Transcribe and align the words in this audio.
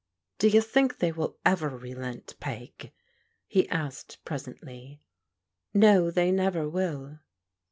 "Do 0.39 0.47
you 0.47 0.61
think 0.61 0.97
they 0.97 1.11
will 1.11 1.37
ever 1.45 1.69
relent. 1.69 2.33
Peg?" 2.39 2.91
he 3.45 3.69
asked, 3.69 4.17
presently." 4.25 5.03
No, 5.75 6.09
they 6.09 6.31
never 6.31 6.67
will." 6.67 7.19